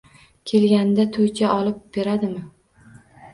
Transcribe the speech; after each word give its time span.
Kelganida 0.51 1.05
toycha 1.17 1.51
olib 1.59 1.77
beradimi? 1.99 2.43